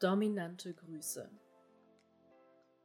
Dominante 0.00 0.74
Grüße. 0.74 1.28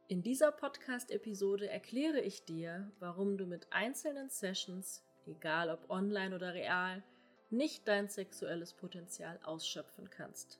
In 0.08 0.24
dieser 0.24 0.50
Podcast-Episode 0.50 1.68
erkläre 1.68 2.20
ich 2.20 2.44
dir, 2.44 2.90
warum 2.98 3.38
du 3.38 3.46
mit 3.46 3.72
einzelnen 3.72 4.30
Sessions, 4.30 5.06
egal 5.24 5.70
ob 5.70 5.88
online 5.90 6.34
oder 6.34 6.54
real, 6.54 7.04
nicht 7.50 7.86
dein 7.86 8.08
sexuelles 8.08 8.74
Potenzial 8.74 9.38
ausschöpfen 9.44 10.10
kannst 10.10 10.58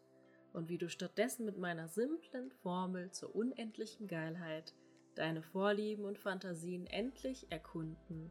und 0.53 0.68
wie 0.68 0.79
du 0.79 0.89
stattdessen 0.89 1.45
mit 1.45 1.59
meiner 1.59 1.89
simplen 1.89 2.53
Formel 2.62 3.11
zur 3.11 3.34
unendlichen 3.34 4.07
Geilheit 4.07 4.75
deine 5.16 5.43
Vorlieben 5.43 6.05
und 6.05 6.21
Fantasien 6.21 6.86
endlich 6.86 7.50
erkunden 7.50 8.30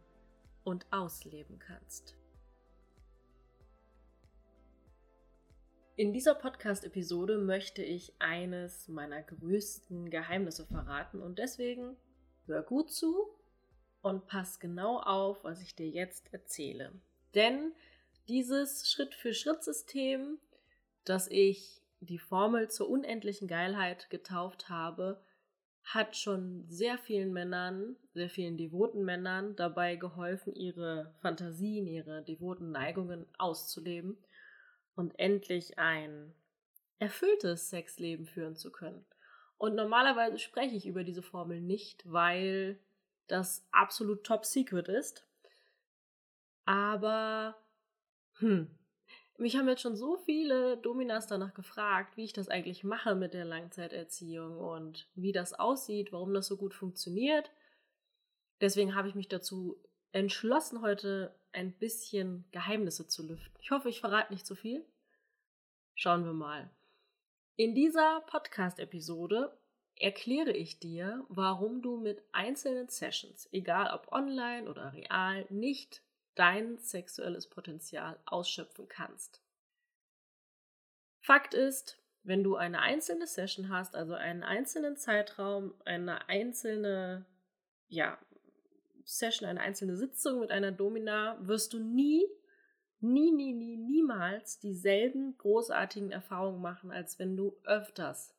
und 0.63 0.87
ausleben 0.91 1.59
kannst. 1.59 2.15
In 5.95 6.11
dieser 6.11 6.33
Podcast-Episode 6.33 7.37
möchte 7.37 7.83
ich 7.83 8.15
eines 8.17 8.87
meiner 8.87 9.21
größten 9.21 10.09
Geheimnisse 10.09 10.65
verraten 10.65 11.21
und 11.21 11.37
deswegen 11.37 11.95
hör 12.47 12.63
gut 12.63 12.91
zu 12.91 13.27
und 14.01 14.25
pass 14.25 14.59
genau 14.59 14.99
auf, 15.01 15.43
was 15.43 15.61
ich 15.61 15.75
dir 15.75 15.87
jetzt 15.87 16.33
erzähle. 16.33 16.93
Denn 17.35 17.73
dieses 18.27 18.89
Schritt-für-Schritt-System, 18.89 20.39
das 21.05 21.27
ich 21.27 21.83
die 21.99 22.17
Formel 22.17 22.71
zur 22.71 22.89
unendlichen 22.89 23.47
Geilheit 23.47 24.09
getauft 24.09 24.69
habe, 24.69 25.23
hat 25.83 26.17
schon 26.17 26.65
sehr 26.69 26.97
vielen 26.97 27.31
Männern, 27.33 27.97
sehr 28.15 28.31
vielen 28.31 28.57
devoten 28.57 29.05
Männern 29.05 29.55
dabei 29.55 29.95
geholfen, 29.95 30.55
ihre 30.55 31.13
Fantasien, 31.21 31.85
ihre 31.85 32.23
devoten 32.23 32.71
Neigungen 32.71 33.27
auszuleben 33.37 34.17
und 34.95 35.17
endlich 35.19 35.77
ein 35.77 36.33
erfülltes 36.99 37.69
Sexleben 37.69 38.25
führen 38.25 38.55
zu 38.55 38.71
können. 38.71 39.05
Und 39.57 39.75
normalerweise 39.75 40.39
spreche 40.39 40.75
ich 40.75 40.85
über 40.85 41.03
diese 41.03 41.21
Formel 41.21 41.61
nicht, 41.61 42.03
weil 42.11 42.79
das 43.27 43.65
absolut 43.71 44.23
top 44.23 44.45
secret 44.45 44.87
ist. 44.87 45.25
Aber, 46.65 47.55
hm, 48.39 48.69
mich 49.37 49.57
haben 49.57 49.67
jetzt 49.67 49.81
schon 49.81 49.95
so 49.95 50.17
viele 50.17 50.77
Dominas 50.77 51.27
danach 51.27 51.53
gefragt, 51.53 52.17
wie 52.17 52.23
ich 52.23 52.33
das 52.33 52.49
eigentlich 52.49 52.83
mache 52.83 53.15
mit 53.15 53.33
der 53.33 53.45
Langzeiterziehung 53.45 54.57
und 54.57 55.07
wie 55.15 55.31
das 55.31 55.53
aussieht, 55.53 56.13
warum 56.13 56.33
das 56.33 56.47
so 56.47 56.57
gut 56.57 56.73
funktioniert. 56.73 57.51
Deswegen 58.61 58.95
habe 58.95 59.07
ich 59.07 59.15
mich 59.15 59.27
dazu 59.27 59.81
entschlossen, 60.11 60.81
heute 60.81 61.35
ein 61.53 61.71
bisschen 61.73 62.45
Geheimnisse 62.51 63.07
zu 63.07 63.25
lüften. 63.25 63.57
Ich 63.61 63.71
hoffe, 63.71 63.89
ich 63.89 63.99
verrate 63.99 64.33
nicht 64.33 64.45
zu 64.45 64.55
viel. 64.55 64.85
Schauen 65.95 66.25
wir 66.25 66.33
mal. 66.33 66.69
In 67.55 67.75
dieser 67.75 68.21
Podcast-Episode 68.21 69.57
erkläre 69.95 70.51
ich 70.51 70.79
dir, 70.79 71.23
warum 71.29 71.81
du 71.81 71.97
mit 71.97 72.23
einzelnen 72.31 72.89
Sessions, 72.89 73.47
egal 73.51 73.93
ob 73.93 74.11
online 74.11 74.69
oder 74.69 74.93
real, 74.93 75.45
nicht 75.49 76.01
dein 76.35 76.79
sexuelles 76.79 77.47
Potenzial 77.47 78.19
ausschöpfen 78.25 78.87
kannst. 78.87 79.41
Fakt 81.21 81.53
ist, 81.53 81.99
wenn 82.23 82.43
du 82.43 82.55
eine 82.55 82.79
einzelne 82.79 83.27
Session 83.27 83.69
hast, 83.69 83.95
also 83.95 84.13
einen 84.15 84.43
einzelnen 84.43 84.97
Zeitraum, 84.97 85.73
eine 85.85 86.27
einzelne 86.27 87.25
ja, 87.93 88.17
Session, 89.05 89.47
eine 89.47 89.61
einzelne 89.61 89.97
Sitzung 89.97 90.39
mit 90.39 90.51
einer 90.51 90.71
Domina, 90.71 91.37
wirst 91.41 91.73
du 91.73 91.79
nie, 91.79 92.25
nie, 92.99 93.31
nie, 93.31 93.53
nie, 93.53 93.77
niemals 93.77 94.59
dieselben 94.59 95.37
großartigen 95.37 96.11
Erfahrungen 96.11 96.61
machen, 96.61 96.91
als 96.91 97.19
wenn 97.19 97.35
du 97.35 97.55
öfters 97.63 98.33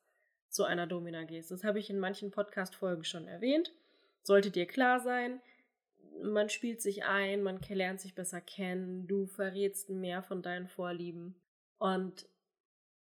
zu 0.48 0.64
einer 0.64 0.86
Domina 0.86 1.24
gehst. 1.24 1.50
Das 1.50 1.64
habe 1.64 1.78
ich 1.78 1.90
in 1.90 1.98
manchen 1.98 2.30
Podcast-Folgen 2.30 3.04
schon 3.04 3.26
erwähnt. 3.26 3.72
Sollte 4.22 4.50
dir 4.50 4.66
klar 4.66 5.00
sein, 5.00 5.40
man 6.22 6.48
spielt 6.48 6.80
sich 6.80 7.05
ein, 7.05 7.42
man 7.42 7.60
lernt 7.68 8.00
sich 8.00 8.14
besser 8.14 8.40
kennen, 8.40 9.06
du 9.06 9.27
verrätst 9.27 9.90
mehr 9.90 10.22
von 10.22 10.42
deinen 10.42 10.68
Vorlieben. 10.68 11.34
Und 11.78 12.27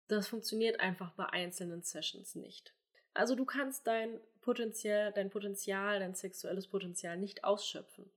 das 0.09 0.29
funktioniert 0.29 0.81
einfach 0.81 1.12
bei 1.12 1.27
einzelnen 1.27 1.83
Sessions 1.83 2.34
nicht. 2.34 2.75
Also 3.12 3.34
du 3.34 3.45
kannst 3.45 3.87
dein 3.87 4.21
Potenzial, 4.44 5.10
dein 5.10 5.31
Potenzial, 5.31 6.00
dein 6.00 6.15
sexuelles 6.15 6.66
Potenzial 6.66 7.16
nicht 7.16 7.44
ausschöpfen. 7.44 8.10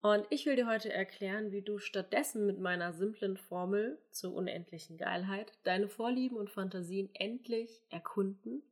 Und 0.00 0.26
ich 0.30 0.46
will 0.46 0.56
dir 0.56 0.66
heute 0.66 0.90
erklären, 0.90 1.52
wie 1.52 1.60
du 1.60 1.78
stattdessen 1.78 2.46
mit 2.46 2.58
meiner 2.58 2.94
simplen 2.94 3.36
Formel 3.36 3.98
zur 4.10 4.32
unendlichen 4.32 4.96
Geilheit 4.96 5.52
deine 5.64 5.90
Vorlieben 5.90 6.38
und 6.38 6.48
Fantasien 6.48 7.10
endlich 7.12 7.82
erkunden 7.90 8.62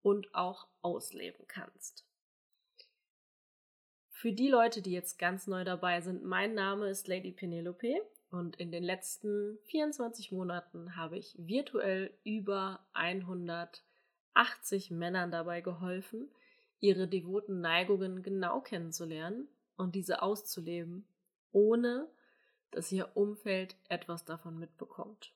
und 0.00 0.32
auch 0.36 0.68
ausleben 0.82 1.44
kannst. 1.48 2.06
Für 4.08 4.32
die 4.32 4.48
Leute, 4.48 4.82
die 4.82 4.92
jetzt 4.92 5.18
ganz 5.18 5.48
neu 5.48 5.64
dabei 5.64 6.00
sind, 6.00 6.24
mein 6.24 6.54
Name 6.54 6.88
ist 6.88 7.08
Lady 7.08 7.32
Penelope 7.32 8.00
und 8.30 8.54
in 8.54 8.70
den 8.70 8.84
letzten 8.84 9.58
24 9.64 10.30
Monaten 10.30 10.94
habe 10.94 11.18
ich 11.18 11.34
virtuell 11.38 12.16
über 12.22 12.86
180 14.34 14.90
Männern 14.90 15.30
dabei 15.30 15.60
geholfen, 15.60 16.30
ihre 16.80 17.08
devoten 17.08 17.60
Neigungen 17.60 18.22
genau 18.22 18.60
kennenzulernen 18.60 19.48
und 19.76 19.94
diese 19.94 20.22
auszuleben, 20.22 21.06
ohne 21.52 22.08
dass 22.70 22.92
ihr 22.92 23.16
Umfeld 23.16 23.76
etwas 23.88 24.24
davon 24.24 24.58
mitbekommt. 24.58 25.32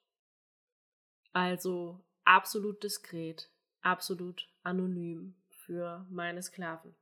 Also 1.32 2.00
absolut 2.24 2.82
diskret, 2.82 3.50
absolut 3.80 4.48
anonym 4.62 5.34
für 5.48 6.06
meine 6.10 6.42
Sklaven. 6.42 6.94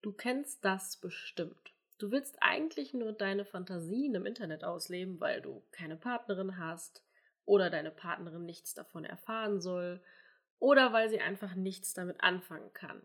Du 0.00 0.12
kennst 0.12 0.64
das 0.64 0.96
bestimmt. 0.96 1.72
Du 1.98 2.10
willst 2.10 2.36
eigentlich 2.40 2.94
nur 2.94 3.12
deine 3.12 3.44
Fantasien 3.44 4.14
im 4.16 4.26
Internet 4.26 4.64
ausleben, 4.64 5.20
weil 5.20 5.40
du 5.40 5.62
keine 5.70 5.96
Partnerin 5.96 6.58
hast 6.58 7.04
oder 7.44 7.70
deine 7.70 7.92
Partnerin 7.92 8.44
nichts 8.44 8.74
davon 8.74 9.04
erfahren 9.04 9.60
soll 9.60 10.00
oder 10.62 10.92
weil 10.92 11.10
sie 11.10 11.20
einfach 11.20 11.54
nichts 11.54 11.92
damit 11.92 12.22
anfangen 12.22 12.72
kann. 12.72 13.02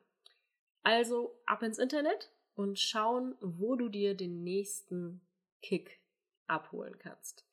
Also 0.84 1.38
ab 1.46 1.64
ins 1.64 1.80
Internet 1.80 2.32
und 2.56 2.80
schauen, 2.80 3.36
wo 3.42 3.76
du 3.76 3.90
dir 3.90 4.16
den 4.16 4.44
nächsten 4.44 5.22
Kick 5.62 6.00
abholen 6.46 6.98
kannst. 7.00 7.46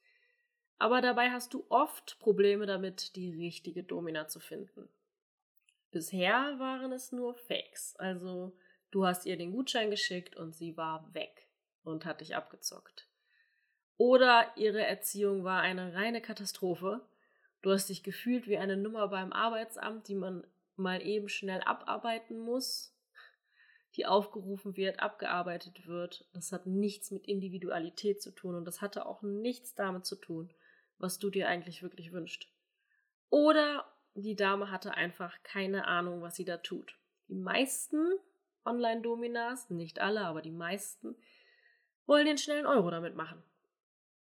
Aber 0.79 1.01
dabei 1.01 1.31
hast 1.31 1.55
du 1.55 1.65
oft 1.69 2.19
Probleme 2.19 2.67
damit, 2.67 3.17
die 3.17 3.33
richtige 3.35 3.83
Domina 3.83 4.29
zu 4.29 4.41
finden. 4.41 4.89
Bisher 5.91 6.59
waren 6.59 6.93
es 6.93 7.11
nur 7.11 7.35
Fakes, 7.35 7.97
also 7.97 8.53
Du 8.95 9.05
hast 9.05 9.27
ihr 9.27 9.37
den 9.37 9.51
Gutschein 9.51 9.91
geschickt 9.91 10.37
und 10.37 10.55
sie 10.55 10.77
war 10.77 11.13
weg 11.13 11.49
und 11.83 12.05
hat 12.05 12.21
dich 12.21 12.37
abgezockt. 12.37 13.09
Oder 13.97 14.53
ihre 14.57 14.87
Erziehung 14.87 15.43
war 15.43 15.63
eine 15.63 15.95
reine 15.95 16.21
Katastrophe. 16.21 17.01
Du 17.65 17.71
hast 17.71 17.89
dich 17.89 18.03
gefühlt 18.03 18.47
wie 18.47 18.59
eine 18.59 18.77
Nummer 18.77 19.09
beim 19.09 19.33
Arbeitsamt, 19.33 20.09
die 20.09 20.15
man 20.15 20.47
mal 20.77 21.01
eben 21.01 21.31
schnell 21.31 21.63
abarbeiten 21.63 22.39
muss, 22.39 22.95
die 23.97 24.05
aufgerufen 24.05 24.77
wird, 24.77 25.01
abgearbeitet 25.01 25.87
wird. 25.87 26.29
Das 26.35 26.53
hat 26.53 26.67
nichts 26.67 27.11
mit 27.11 27.27
Individualität 27.27 28.21
zu 28.21 28.33
tun 28.33 28.55
und 28.55 28.67
das 28.67 28.83
hatte 28.83 29.07
auch 29.07 29.23
nichts 29.23 29.75
damit 29.75 30.05
zu 30.05 30.17
tun, 30.17 30.53
was 30.99 31.19
du 31.19 31.31
dir 31.31 31.49
eigentlich 31.49 31.83
wirklich 31.83 32.13
wünschst. 32.13 32.49
Oder 33.31 33.91
die 34.13 34.37
Dame 34.37 34.71
hatte 34.71 34.93
einfach 34.93 35.43
keine 35.43 35.87
Ahnung, 35.87 36.21
was 36.21 36.37
sie 36.37 36.45
da 36.45 36.59
tut. 36.59 36.99
Die 37.29 37.35
meisten 37.35 38.13
Online-Dominas, 38.67 39.71
nicht 39.71 40.01
alle, 40.01 40.27
aber 40.27 40.43
die 40.43 40.51
meisten, 40.51 41.17
wollen 42.05 42.27
den 42.27 42.37
schnellen 42.37 42.67
Euro 42.67 42.91
damit 42.91 43.17
machen. 43.17 43.43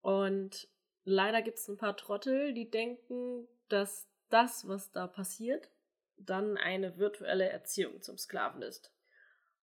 Und 0.02 0.68
leider 1.04 1.42
gibt 1.42 1.58
es 1.58 1.68
ein 1.68 1.76
paar 1.76 1.96
Trottel, 1.96 2.52
die 2.54 2.70
denken, 2.70 3.46
dass 3.68 4.08
das, 4.30 4.66
was 4.66 4.90
da 4.92 5.06
passiert, 5.06 5.70
dann 6.16 6.56
eine 6.56 6.98
virtuelle 6.98 7.48
Erziehung 7.48 8.02
zum 8.02 8.18
Sklaven 8.18 8.62
ist. 8.62 8.92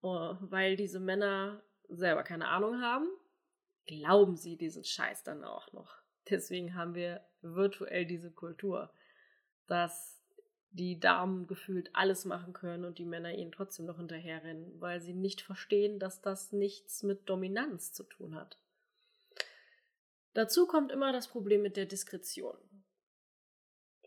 Oh, 0.01 0.35
weil 0.39 0.75
diese 0.75 0.99
Männer 0.99 1.63
selber 1.87 2.23
keine 2.23 2.47
Ahnung 2.47 2.81
haben, 2.81 3.07
glauben 3.85 4.35
sie 4.35 4.57
diesen 4.57 4.83
Scheiß 4.83 5.23
dann 5.23 5.43
auch 5.43 5.71
noch. 5.73 6.01
Deswegen 6.29 6.75
haben 6.75 6.95
wir 6.95 7.25
virtuell 7.41 8.05
diese 8.05 8.31
Kultur, 8.31 8.91
dass 9.67 10.21
die 10.71 10.99
Damen 10.99 11.47
gefühlt 11.47 11.89
alles 11.93 12.25
machen 12.25 12.53
können 12.53 12.85
und 12.85 12.97
die 12.97 13.05
Männer 13.05 13.33
ihnen 13.33 13.51
trotzdem 13.51 13.85
noch 13.85 13.97
hinterherrennen, 13.97 14.79
weil 14.79 15.01
sie 15.01 15.13
nicht 15.13 15.41
verstehen, 15.41 15.99
dass 15.99 16.21
das 16.21 16.51
nichts 16.53 17.03
mit 17.03 17.29
Dominanz 17.29 17.91
zu 17.91 18.03
tun 18.03 18.35
hat. 18.35 18.57
Dazu 20.33 20.65
kommt 20.65 20.91
immer 20.91 21.11
das 21.11 21.27
Problem 21.27 21.61
mit 21.61 21.75
der 21.75 21.85
Diskretion. 21.85 22.57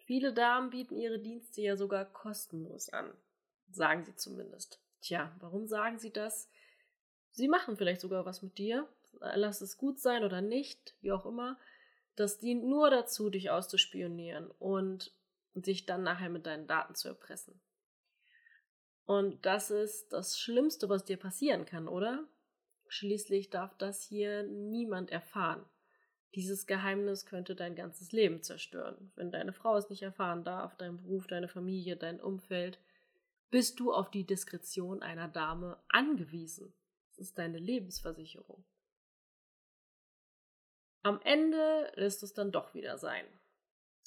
Viele 0.07 0.33
Damen 0.33 0.71
bieten 0.71 0.97
ihre 0.97 1.19
Dienste 1.19 1.63
ja 1.63 1.77
sogar 1.77 2.05
kostenlos 2.05 2.89
an, 2.91 3.13
sagen 3.71 4.05
sie 4.05 4.17
zumindest. 4.17 4.81
Tja, 5.01 5.35
warum 5.41 5.67
sagen 5.67 5.99
sie 5.99 6.13
das? 6.13 6.51
Sie 7.33 7.49
machen 7.49 7.77
vielleicht 7.77 8.01
sogar 8.01 8.25
was 8.25 8.43
mit 8.43 8.59
dir, 8.59 8.89
lass 9.21 9.61
es 9.61 9.77
gut 9.77 9.99
sein 9.99 10.25
oder 10.25 10.41
nicht, 10.41 10.95
wie 11.01 11.13
auch 11.13 11.27
immer. 11.27 11.59
Das 12.17 12.39
dient 12.39 12.65
nur 12.65 12.91
dazu, 12.91 13.29
dich 13.29 13.51
auszuspionieren 13.51 14.51
und 14.59 15.13
sich 15.55 15.87
dann 15.87 16.03
nachher 16.03 16.31
mit 16.31 16.47
deinen 16.47 16.67
Daten 16.67 16.95
zu 16.95 17.09
erpressen. 17.09 17.61
Und 19.05 19.45
das 19.45 19.71
ist 19.71 20.13
das 20.13 20.39
Schlimmste, 20.39 20.89
was 20.89 21.05
dir 21.05 21.19
passieren 21.19 21.67
kann, 21.67 21.89
oder? 21.89 22.27
Schließlich 22.89 23.51
darf 23.51 23.77
das 23.77 24.03
hier 24.03 24.45
niemand 24.45 25.11
erfahren. 25.11 25.65
Dieses 26.35 26.67
Geheimnis 26.67 27.27
könnte 27.27 27.55
dein 27.55 27.77
ganzes 27.77 28.11
Leben 28.11 28.43
zerstören. 28.43 29.13
Wenn 29.15 29.31
deine 29.31 29.53
Frau 29.53 29.77
es 29.77 29.89
nicht 29.89 30.03
erfahren 30.03 30.43
darf, 30.43 30.77
dein 30.77 30.97
Beruf, 30.97 31.29
deine 31.29 31.47
Familie, 31.49 31.97
dein 31.97 32.21
Umfeld, 32.21 32.81
bist 33.51 33.79
du 33.79 33.93
auf 33.93 34.11
die 34.11 34.27
Diskretion 34.27 35.01
einer 35.03 35.29
Dame 35.29 35.81
angewiesen. 35.89 36.75
Das 37.11 37.29
ist 37.29 37.39
deine 37.39 37.59
Lebensversicherung. 37.59 38.65
Am 41.03 41.21
Ende 41.23 41.93
lässt 41.95 42.25
es 42.25 42.33
dann 42.33 42.51
doch 42.51 42.75
wieder 42.75 42.99
sein 42.99 43.27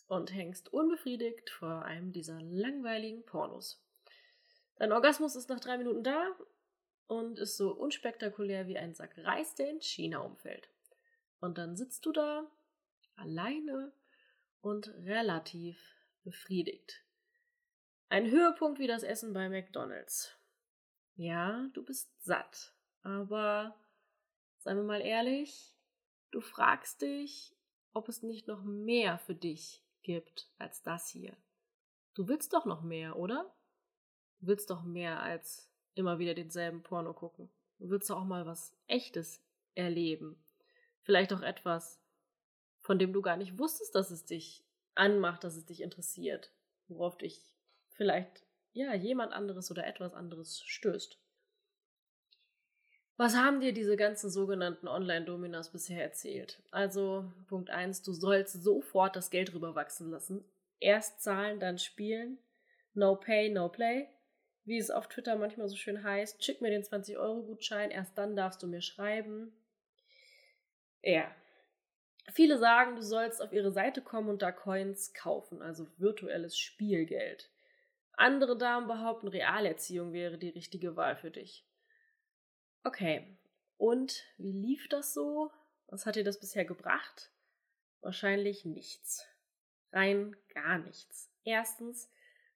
und 0.07 0.33
hängst 0.33 0.73
unbefriedigt 0.73 1.49
vor 1.49 1.83
einem 1.83 2.11
dieser 2.11 2.41
langweiligen 2.41 3.23
Pornos. 3.23 3.81
Dein 4.75 4.91
Orgasmus 4.91 5.37
ist 5.37 5.47
nach 5.47 5.61
drei 5.61 5.77
Minuten 5.77 6.03
da 6.03 6.35
und 7.05 7.39
ist 7.39 7.55
so 7.55 7.71
unspektakulär 7.71 8.67
wie 8.67 8.77
ein 8.77 8.93
Sack 8.95 9.17
Reis, 9.17 9.55
der 9.55 9.69
in 9.69 9.81
China 9.81 10.19
umfällt. 10.19 10.69
Und 11.39 11.57
dann 11.57 11.75
sitzt 11.75 12.05
du 12.05 12.11
da 12.11 12.49
alleine 13.15 13.93
und 14.61 14.87
relativ 14.89 15.77
befriedigt. 16.23 17.03
Ein 18.09 18.29
Höhepunkt 18.29 18.79
wie 18.79 18.87
das 18.87 19.03
Essen 19.03 19.33
bei 19.33 19.49
McDonald's. 19.49 20.35
Ja, 21.15 21.67
du 21.73 21.83
bist 21.83 22.09
satt, 22.23 22.73
aber 23.01 23.75
seien 24.59 24.77
wir 24.77 24.83
mal 24.83 25.01
ehrlich, 25.01 25.75
du 26.31 26.41
fragst 26.41 27.01
dich, 27.01 27.55
ob 27.93 28.07
es 28.07 28.23
nicht 28.23 28.47
noch 28.47 28.63
mehr 28.63 29.17
für 29.17 29.35
dich 29.35 29.83
gibt 30.03 30.49
als 30.57 30.83
das 30.83 31.09
hier. 31.09 31.35
Du 32.13 32.27
willst 32.27 32.53
doch 32.53 32.65
noch 32.65 32.81
mehr, 32.81 33.17
oder? 33.17 33.53
Du 34.39 34.47
willst 34.47 34.69
doch 34.69 34.83
mehr 34.83 35.21
als 35.21 35.69
immer 35.95 36.19
wieder 36.19 36.33
denselben 36.33 36.83
Porno 36.83 37.13
gucken. 37.13 37.49
Du 37.79 37.89
willst 37.89 38.09
doch 38.09 38.17
auch 38.17 38.25
mal 38.25 38.45
was 38.45 38.75
Echtes 38.87 39.43
erleben. 39.75 40.41
Vielleicht 41.07 41.31
auch 41.31 41.41
etwas, 41.41 42.01
von 42.81 42.99
dem 42.99 43.13
du 43.13 43.21
gar 43.21 43.37
nicht 43.37 43.57
wusstest, 43.57 43.95
dass 43.95 44.11
es 44.11 44.25
dich 44.25 44.65
anmacht, 44.93 45.41
dass 45.45 45.55
es 45.55 45.65
dich 45.65 45.81
interessiert, 45.81 46.51
worauf 46.89 47.17
dich 47.17 47.41
vielleicht 47.91 48.43
ja 48.73 48.93
jemand 48.93 49.31
anderes 49.31 49.71
oder 49.71 49.87
etwas 49.87 50.13
anderes 50.13 50.61
stößt. 50.65 51.17
Was 53.15 53.37
haben 53.37 53.61
dir 53.61 53.71
diese 53.71 53.95
ganzen 53.95 54.29
sogenannten 54.29 54.89
Online-Dominas 54.89 55.71
bisher 55.71 56.03
erzählt? 56.03 56.61
Also, 56.71 57.31
Punkt 57.47 57.69
1, 57.69 58.01
du 58.01 58.11
sollst 58.11 58.61
sofort 58.61 59.15
das 59.15 59.29
Geld 59.29 59.53
rüberwachsen 59.53 60.11
lassen. 60.11 60.43
Erst 60.81 61.21
zahlen, 61.21 61.61
dann 61.61 61.77
spielen. 61.77 62.37
No 62.93 63.15
pay, 63.15 63.49
no 63.49 63.69
play. 63.69 64.09
Wie 64.65 64.77
es 64.77 64.91
auf 64.91 65.07
Twitter 65.07 65.37
manchmal 65.37 65.69
so 65.69 65.77
schön 65.77 66.03
heißt, 66.03 66.43
schick 66.43 66.59
mir 66.59 66.69
den 66.69 66.83
20-Euro-Gutschein, 66.83 67.91
erst 67.91 68.17
dann 68.17 68.35
darfst 68.35 68.61
du 68.61 68.67
mir 68.67 68.81
schreiben. 68.81 69.53
Ja. 71.07 71.33
Viele 72.33 72.57
sagen, 72.57 72.97
du 72.97 73.01
sollst 73.01 73.41
auf 73.41 73.53
ihre 73.53 73.71
Seite 73.71 74.01
kommen 74.01 74.27
und 74.27 74.41
da 74.41 74.51
Coins 74.51 75.13
kaufen, 75.13 75.61
also 75.61 75.87
virtuelles 75.95 76.59
Spielgeld. 76.59 77.49
Andere 78.11 78.57
Damen 78.57 78.87
behaupten, 78.87 79.29
Realerziehung 79.29 80.11
wäre 80.11 80.37
die 80.37 80.49
richtige 80.49 80.97
Wahl 80.97 81.15
für 81.15 81.31
dich. 81.31 81.65
Okay, 82.83 83.37
und 83.77 84.25
wie 84.37 84.51
lief 84.51 84.89
das 84.89 85.13
so? 85.13 85.49
Was 85.87 86.05
hat 86.05 86.17
dir 86.17 86.25
das 86.25 86.41
bisher 86.41 86.65
gebracht? 86.65 87.31
Wahrscheinlich 88.01 88.65
nichts. 88.65 89.25
Rein 89.93 90.35
gar 90.53 90.77
nichts. 90.77 91.31
Erstens, 91.45 92.11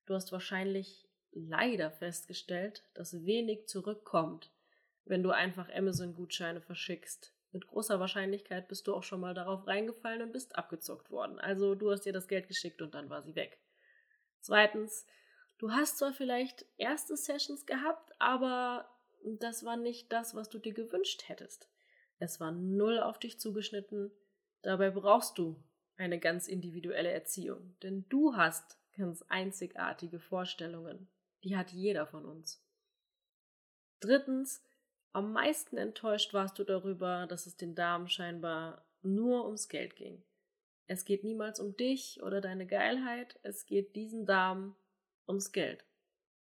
du 0.07 0.13
hast 0.13 0.33
wahrscheinlich 0.33 1.07
leider 1.31 1.89
festgestellt, 1.89 2.83
dass 2.95 3.25
wenig 3.25 3.69
zurückkommt, 3.69 4.51
wenn 5.05 5.23
du 5.23 5.31
einfach 5.31 5.69
Amazon-Gutscheine 5.73 6.59
verschickst. 6.59 7.33
Mit 7.51 7.67
großer 7.67 7.99
Wahrscheinlichkeit 7.99 8.67
bist 8.67 8.87
du 8.87 8.95
auch 8.95 9.03
schon 9.03 9.19
mal 9.19 9.33
darauf 9.33 9.67
reingefallen 9.67 10.21
und 10.21 10.31
bist 10.31 10.55
abgezockt 10.55 11.11
worden. 11.11 11.39
Also 11.39 11.75
du 11.75 11.91
hast 11.91 12.05
dir 12.05 12.13
das 12.13 12.27
Geld 12.27 12.47
geschickt 12.47 12.81
und 12.81 12.95
dann 12.95 13.09
war 13.09 13.21
sie 13.21 13.35
weg. 13.35 13.59
Zweitens, 14.39 15.05
du 15.57 15.71
hast 15.71 15.97
zwar 15.97 16.13
vielleicht 16.13 16.65
erste 16.77 17.17
Sessions 17.17 17.65
gehabt, 17.65 18.13
aber 18.19 18.89
das 19.23 19.65
war 19.65 19.75
nicht 19.75 20.11
das, 20.11 20.33
was 20.33 20.49
du 20.49 20.59
dir 20.59 20.73
gewünscht 20.73 21.27
hättest. 21.27 21.69
Es 22.19 22.39
war 22.39 22.51
null 22.51 22.99
auf 22.99 23.19
dich 23.19 23.39
zugeschnitten. 23.39 24.11
Dabei 24.61 24.89
brauchst 24.89 25.37
du 25.37 25.61
eine 25.97 26.19
ganz 26.19 26.47
individuelle 26.47 27.11
Erziehung, 27.11 27.75
denn 27.83 28.05
du 28.09 28.35
hast 28.35 28.77
ganz 28.95 29.23
einzigartige 29.23 30.19
Vorstellungen. 30.19 31.09
Die 31.43 31.57
hat 31.57 31.71
jeder 31.71 32.05
von 32.05 32.25
uns. 32.25 32.63
Drittens, 33.99 34.63
am 35.13 35.33
meisten 35.33 35.77
enttäuscht 35.77 36.33
warst 36.33 36.57
du 36.59 36.63
darüber, 36.63 37.27
dass 37.27 37.45
es 37.45 37.57
den 37.57 37.75
Damen 37.75 38.07
scheinbar 38.07 38.85
nur 39.01 39.45
ums 39.45 39.67
Geld 39.67 39.95
ging. 39.95 40.23
Es 40.87 41.05
geht 41.05 41.23
niemals 41.23 41.59
um 41.59 41.75
dich 41.75 42.21
oder 42.21 42.41
deine 42.41 42.67
Geilheit, 42.67 43.39
es 43.43 43.65
geht 43.65 43.95
diesen 43.95 44.25
Damen 44.25 44.75
ums 45.27 45.51
Geld. 45.51 45.85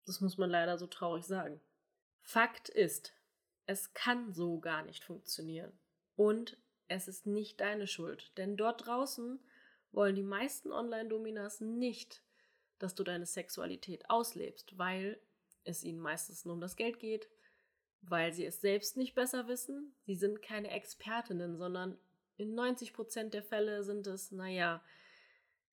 Das 0.06 0.20
muss 0.20 0.38
man 0.38 0.50
leider 0.50 0.78
so 0.78 0.87
traurig 0.87 1.25
sagen. 1.25 1.61
Fakt 2.20 2.69
ist, 2.69 3.14
es 3.66 3.94
kann 3.94 4.32
so 4.32 4.61
gar 4.61 4.82
nicht 4.82 5.05
funktionieren. 5.05 5.72
Und 6.17 6.58
es 6.88 7.08
ist 7.08 7.26
nicht 7.26 7.60
deine 7.60 7.87
Schuld, 7.87 8.37
denn 8.37 8.56
dort 8.56 8.87
draußen 8.87 9.40
wollen 9.93 10.14
die 10.14 10.22
meisten 10.22 10.72
Online-Dominas 10.72 11.60
nicht, 11.60 12.22
dass 12.78 12.94
du 12.94 13.05
deine 13.05 13.26
Sexualität 13.26 14.10
auslebst, 14.10 14.76
weil 14.76 15.19
es 15.64 15.82
ihnen 15.82 16.00
meistens 16.00 16.44
nur 16.44 16.55
um 16.55 16.60
das 16.60 16.76
Geld 16.76 16.99
geht, 16.99 17.28
weil 18.08 18.32
sie 18.32 18.44
es 18.44 18.60
selbst 18.60 18.96
nicht 18.96 19.14
besser 19.14 19.48
wissen. 19.48 19.94
Sie 20.06 20.14
sind 20.14 20.42
keine 20.42 20.70
Expertinnen, 20.70 21.56
sondern 21.56 21.98
in 22.36 22.58
90% 22.58 23.30
der 23.30 23.42
Fälle 23.42 23.84
sind 23.84 24.06
es, 24.06 24.32
naja, 24.32 24.82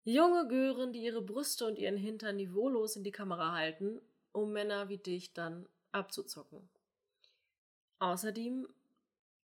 junge 0.03 0.47
Gören, 0.47 0.93
die 0.93 1.03
ihre 1.03 1.21
Brüste 1.21 1.65
und 1.65 1.77
ihren 1.77 1.97
Hintern 1.97 2.35
niveaulos 2.35 2.95
in 2.95 3.03
die 3.03 3.11
Kamera 3.11 3.53
halten, 3.53 4.01
um 4.31 4.51
Männer 4.51 4.89
wie 4.89 4.97
dich 4.97 5.33
dann 5.33 5.67
abzuzocken. 5.91 6.69
Außerdem, 7.99 8.67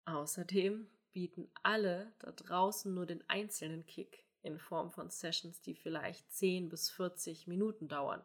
außerdem 0.04 0.86
bieten 1.12 1.50
alle 1.62 2.12
da 2.18 2.32
draußen 2.32 2.92
nur 2.92 3.06
den 3.06 3.22
einzelnen 3.28 3.86
Kick 3.86 4.24
in 4.42 4.58
Form 4.58 4.90
von 4.90 5.10
Sessions, 5.10 5.60
die 5.60 5.74
vielleicht 5.74 6.30
10 6.32 6.68
bis 6.68 6.90
40 6.90 7.46
Minuten 7.46 7.88
dauern. 7.88 8.22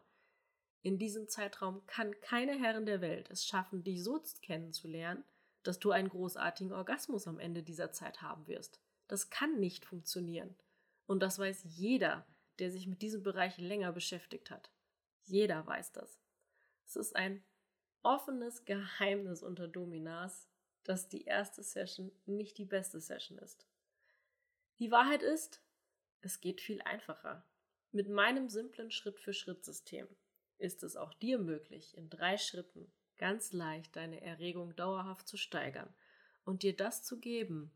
In 0.84 1.00
diesem 1.00 1.30
Zeitraum 1.30 1.86
kann 1.88 2.20
keine 2.20 2.60
Herren 2.60 2.86
der 2.86 3.00
Welt 3.00 3.30
es 3.32 3.46
schaffen, 3.46 3.84
dich 3.86 4.04
so 4.04 4.22
kennenzulernen, 4.42 5.24
dass 5.63 5.80
du 5.80 5.92
einen 5.92 6.10
großartigen 6.10 6.74
Orgasmus 6.74 7.25
am 7.25 7.40
Ende 7.40 7.63
dieser 7.63 7.94
Zeit 7.94 8.22
haben 8.22 8.48
wirst. 8.48 8.82
Das 9.08 9.30
kann 9.30 9.62
nicht 9.62 9.86
funktionieren. 9.86 10.56
Und 11.08 11.22
das 11.22 11.40
weiß 11.40 11.63
jeder, 11.63 12.28
der 12.60 12.70
sich 12.70 12.86
mit 12.86 13.02
diesem 13.02 13.24
Bereich 13.24 13.58
länger 13.58 13.94
beschäftigt 13.94 14.52
hat. 14.52 14.72
Jeder 15.24 15.66
weiß 15.66 15.94
das. 15.94 16.20
Es 16.86 16.98
ist 16.98 17.16
ein 17.16 17.42
offenes 18.02 18.66
Geheimnis 18.66 19.42
unter 19.42 19.70
Dominas, 19.70 20.50
dass 20.84 21.08
die 21.08 21.24
erste 21.24 21.63
Session 21.63 22.12
nicht 22.25 22.58
die 22.58 22.66
beste 22.66 23.00
Session 23.00 23.38
ist. 23.38 23.66
Die 24.80 24.92
Wahrheit 24.92 25.24
ist, 25.24 25.62
es 26.20 26.42
geht 26.42 26.60
viel 26.60 26.82
einfacher. 26.82 27.46
Mit 27.94 28.10
meinem 28.10 28.50
simplen 28.50 28.92
Schritt-für-Schritt-System 28.92 30.10
ist 30.63 30.82
es 30.82 30.96
auch 30.96 31.13
dir 31.13 31.39
möglich, 31.39 31.96
in 31.98 32.10
drei 32.10 32.38
Schritten 32.38 32.91
ganz 33.17 33.51
leicht 33.51 33.96
deine 33.96 34.22
Erregung 34.22 34.75
dauerhaft 34.75 35.27
zu 35.27 35.38
steigern 35.38 35.93
und 36.46 36.63
dir 36.63 36.75
das 36.75 37.03
zu 37.03 37.20
geben, 37.20 37.72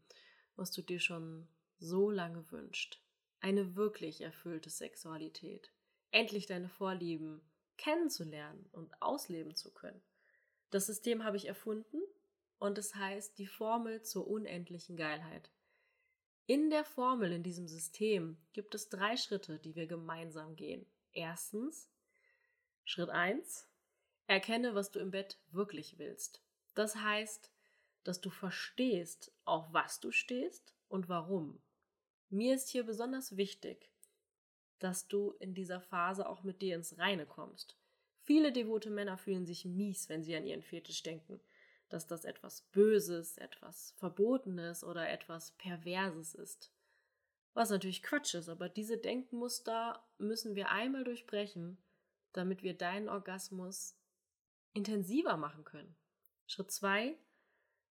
was 0.56 0.72
du 0.72 0.82
dir 0.82 1.00
schon 1.00 1.48
so 1.78 2.10
lange 2.10 2.50
wünscht. 2.52 3.04
Eine 3.40 3.76
wirklich 3.76 4.22
erfüllte 4.22 4.70
Sexualität. 4.70 5.72
Endlich 6.12 6.48
deine 6.48 6.70
Vorlieben 6.70 7.42
kennenzulernen 7.78 8.68
und 8.72 9.02
ausleben 9.02 9.56
zu 9.56 9.74
können. 9.74 10.02
Das 10.70 10.88
System 10.88 11.24
habe 11.24 11.38
ich 11.38 11.48
erfunden 11.48 12.02
und 12.58 12.78
es 12.78 12.96
heißt 12.96 13.38
die 13.38 13.48
Formel 13.48 14.02
zur 14.02 14.28
unendlichen 14.28 14.96
Geilheit. 14.96 15.52
In 16.46 16.70
der 16.70 16.86
Formel, 16.86 17.34
in 17.34 17.44
diesem 17.44 17.68
System, 17.68 18.38
gibt 18.54 18.74
es 18.74 18.88
drei 18.88 19.18
Schritte, 19.18 19.60
die 19.60 19.76
wir 19.76 19.86
gemeinsam 19.88 20.56
gehen. 20.56 20.86
Erstens, 21.12 21.90
Schritt 22.90 23.10
1, 23.10 23.68
erkenne, 24.28 24.74
was 24.74 24.92
du 24.94 25.00
im 25.00 25.12
Bett 25.12 25.38
wirklich 25.52 26.00
willst. 26.00 26.42
Das 26.74 26.96
heißt, 26.96 27.52
dass 28.06 28.22
du 28.22 28.30
verstehst, 28.30 29.34
auf 29.44 29.66
was 29.74 30.00
du 30.00 30.14
stehst 30.14 30.74
und 30.88 31.10
warum. 31.10 31.62
Mir 32.30 32.56
ist 32.56 32.70
hier 32.70 32.86
besonders 32.86 33.36
wichtig, 33.36 33.92
dass 34.80 35.10
du 35.10 35.32
in 35.42 35.54
dieser 35.54 35.82
Phase 35.82 36.30
auch 36.30 36.44
mit 36.44 36.62
dir 36.62 36.78
ins 36.78 36.98
Reine 36.98 37.26
kommst. 37.26 37.78
Viele 38.22 38.54
devote 38.54 38.90
Männer 38.90 39.18
fühlen 39.18 39.46
sich 39.46 39.66
mies, 39.66 40.08
wenn 40.08 40.24
sie 40.24 40.38
an 40.38 40.46
ihren 40.46 40.64
Fetisch 40.64 41.04
denken, 41.04 41.42
dass 41.90 42.08
das 42.08 42.24
etwas 42.24 42.62
Böses, 42.72 43.38
etwas 43.38 43.96
Verbotenes 43.98 44.86
oder 44.86 45.10
etwas 45.10 45.52
Perverses 45.58 46.36
ist. 46.36 46.72
Was 47.54 47.70
natürlich 47.70 48.02
Quatsch 48.02 48.34
ist, 48.36 48.48
aber 48.48 48.70
diese 48.70 48.98
Denkmuster 48.98 50.08
müssen 50.18 50.56
wir 50.56 50.70
einmal 50.70 51.04
durchbrechen, 51.04 51.78
damit 52.38 52.64
wir 52.64 52.76
deinen 52.76 53.10
Orgasmus 53.10 53.98
intensiver 54.74 55.38
machen 55.38 55.64
können. 55.64 55.96
Schritt 56.46 56.72
2. 56.72 57.18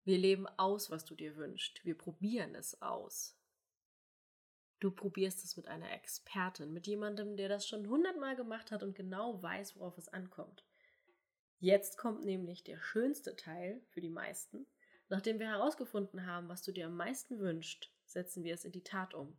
Wir 0.03 0.17
leben 0.17 0.47
aus, 0.57 0.91
was 0.91 1.05
du 1.05 1.15
dir 1.15 1.37
wünschst. 1.37 1.83
Wir 1.85 1.97
probieren 1.97 2.55
es 2.55 2.81
aus. 2.81 3.37
Du 4.81 4.91
probierst 4.91 5.45
es 5.45 5.55
mit 5.55 5.67
einer 5.67 5.91
Expertin, 5.93 6.73
mit 6.73 6.87
jemandem, 6.87 7.37
der 7.37 7.47
das 7.47 7.65
schon 7.65 7.87
hundertmal 7.87 8.35
gemacht 8.35 8.69
hat 8.69 8.83
und 8.83 8.95
genau 8.95 9.41
weiß, 9.41 9.77
worauf 9.77 9.97
es 9.97 10.09
ankommt. 10.09 10.65
Jetzt 11.59 11.97
kommt 11.97 12.25
nämlich 12.25 12.65
der 12.65 12.81
schönste 12.81 13.37
Teil 13.37 13.81
für 13.91 14.01
die 14.01 14.09
meisten. 14.09 14.67
Nachdem 15.07 15.39
wir 15.39 15.47
herausgefunden 15.47 16.25
haben, 16.25 16.49
was 16.49 16.63
du 16.63 16.73
dir 16.73 16.87
am 16.87 16.97
meisten 16.97 17.39
wünschst, 17.39 17.89
setzen 18.05 18.43
wir 18.43 18.53
es 18.53 18.65
in 18.65 18.73
die 18.73 18.83
Tat 18.83 19.13
um. 19.13 19.37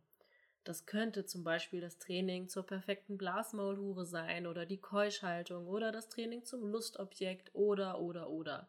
Das 0.65 0.87
könnte 0.87 1.27
zum 1.27 1.43
Beispiel 1.43 1.79
das 1.79 1.99
Training 1.99 2.49
zur 2.49 2.65
perfekten 2.65 3.19
Blasmaulhure 3.19 4.03
sein 4.03 4.47
oder 4.47 4.65
die 4.65 4.81
Keuschhaltung 4.81 5.67
oder 5.67 5.91
das 5.91 6.09
Training 6.09 6.43
zum 6.43 6.67
Lustobjekt 6.67 7.53
oder 7.53 8.01
oder 8.01 8.31
oder. 8.31 8.67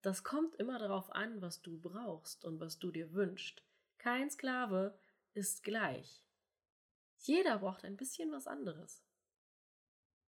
Das 0.00 0.24
kommt 0.24 0.54
immer 0.54 0.78
darauf 0.78 1.14
an, 1.14 1.42
was 1.42 1.60
du 1.60 1.78
brauchst 1.78 2.42
und 2.46 2.58
was 2.58 2.78
du 2.78 2.90
dir 2.90 3.12
wünschst. 3.12 3.62
Kein 3.98 4.30
Sklave 4.30 4.98
ist 5.34 5.62
gleich. 5.62 6.24
Jeder 7.18 7.58
braucht 7.58 7.84
ein 7.84 7.98
bisschen 7.98 8.32
was 8.32 8.46
anderes. 8.46 9.04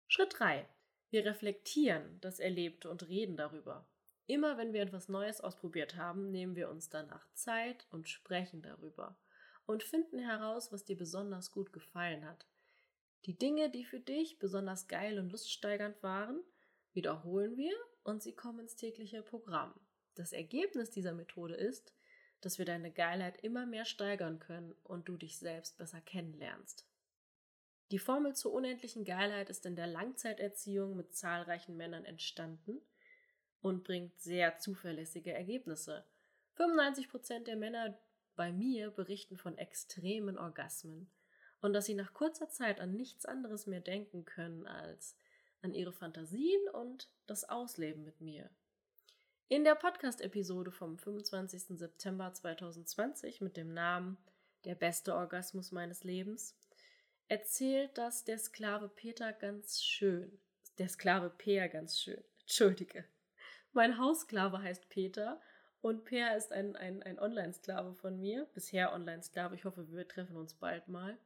Schritt 0.07 0.38
3. 0.38 0.69
Wir 1.09 1.25
reflektieren 1.25 2.21
das 2.21 2.40
Erlebte 2.40 2.90
und 2.90 3.09
reden 3.09 3.38
darüber. 3.38 3.88
Immer 4.26 4.59
wenn 4.59 4.75
wir 4.75 4.83
etwas 4.83 5.09
Neues 5.09 5.40
ausprobiert 5.40 5.97
haben, 5.97 6.30
nehmen 6.30 6.57
wir 6.57 6.69
uns 6.69 6.90
danach 6.90 7.26
Zeit 7.33 7.87
und 7.90 8.07
sprechen 8.07 8.61
darüber 8.61 9.16
und 9.71 9.83
finden 9.85 10.19
heraus, 10.19 10.73
was 10.73 10.85
dir 10.85 10.97
besonders 10.97 11.53
gut 11.53 11.73
gefallen 11.73 12.25
hat. 12.25 12.47
Die 13.27 13.39
Dinge, 13.39 13.71
die 13.71 13.85
für 13.85 14.00
dich 14.00 14.39
besonders 14.39 14.89
geil 14.89 15.19
und 15.19 15.31
luststeigernd 15.31 16.03
waren, 16.03 16.43
wiederholen 16.93 17.57
wir 17.57 17.75
und 18.03 18.23
sie 18.23 18.35
kommen 18.35 18.61
ins 18.61 18.77
tägliche 18.77 19.23
Programm. 19.23 19.73
Das 20.17 20.33
Ergebnis 20.33 20.91
dieser 20.91 21.12
Methode 21.12 21.55
ist, 21.55 21.95
dass 22.41 22.59
wir 22.59 22.65
deine 22.65 22.91
Geilheit 22.91 23.45
immer 23.45 23.67
mehr 23.67 23.85
steigern 23.85 24.41
können 24.41 24.75
und 24.83 25.09
du 25.09 25.17
dich 25.17 25.39
selbst 25.39 25.79
besser 25.79 26.00
kennenlernst. 26.00 26.87
Die 27.91 27.99
Formel 27.99 28.35
zur 28.35 28.53
unendlichen 28.53 29.05
Geilheit 29.05 29.50
ist 29.50 29.67
in 29.67 29.77
der 29.77 29.87
Langzeiterziehung 29.87 30.97
mit 30.97 31.15
zahlreichen 31.15 31.77
Männern 31.77 32.05
entstanden 32.05 32.81
und 33.61 33.85
bringt 33.85 34.19
sehr 34.19 34.59
zuverlässige 34.59 35.33
Ergebnisse. 35.33 36.05
95% 36.57 37.45
der 37.45 37.57
Männer 37.57 37.99
bei 38.40 38.52
mir 38.52 38.90
berichten 38.90 39.37
von 39.37 39.59
extremen 39.59 40.38
Orgasmen 40.38 41.11
und 41.61 41.75
dass 41.75 41.85
sie 41.85 41.92
nach 41.92 42.14
kurzer 42.14 42.49
Zeit 42.49 42.80
an 42.80 42.97
nichts 42.97 43.26
anderes 43.26 43.66
mehr 43.66 43.82
denken 43.82 44.25
können 44.25 44.66
als 44.66 45.14
an 45.61 45.75
ihre 45.75 45.92
Fantasien 45.92 46.66
und 46.73 47.11
das 47.26 47.47
Ausleben 47.47 48.02
mit 48.02 48.23
mir. 48.23 48.49
In 49.49 49.62
der 49.62 49.75
Podcast-Episode 49.75 50.73
vom 50.73 50.97
25. 50.97 51.78
September 51.78 52.32
2020 52.32 53.42
mit 53.42 53.59
dem 53.59 53.75
Namen 53.75 54.16
Der 54.64 54.75
beste 54.75 55.14
Orgasmus 55.14 55.70
meines 55.70 56.02
Lebens 56.02 56.56
erzählt 57.28 57.99
das 57.99 58.25
der 58.25 58.38
Sklave 58.38 58.88
Peter 58.88 59.35
ganz 59.35 59.82
schön. 59.82 60.40
Der 60.78 60.88
Sklave 60.88 61.28
Peer 61.28 61.68
ganz 61.68 62.00
schön. 62.00 62.25
Entschuldige. 62.40 63.04
Mein 63.75 63.99
Haussklave 63.99 64.62
heißt 64.62 64.88
Peter 64.88 65.42
und 65.83 66.05
Peer 66.05 66.37
ist 66.37 66.53
ein, 66.53 66.77
ein, 66.77 67.03
ein 67.03 67.19
Online-Sklave 67.19 67.95
von 67.95 68.21
mir. 68.21 68.47
Bisher 68.55 68.93
Online-Sklave. 68.93 69.55
Ich 69.55 69.65
hoffe, 69.65 69.91
wir 69.91 70.07
treffen 70.07 70.37
uns 70.37 70.55
bald 70.55 70.89
mal. 70.89 71.19